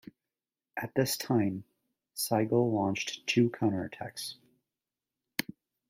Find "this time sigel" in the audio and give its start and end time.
0.95-2.71